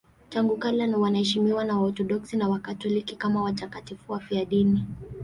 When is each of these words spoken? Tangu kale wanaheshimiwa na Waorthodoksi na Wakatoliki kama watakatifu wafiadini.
Tangu 0.29 0.57
kale 0.57 0.93
wanaheshimiwa 0.95 1.65
na 1.65 1.79
Waorthodoksi 1.79 2.37
na 2.37 2.49
Wakatoliki 2.49 3.15
kama 3.15 3.43
watakatifu 3.43 4.11
wafiadini. 4.11 4.83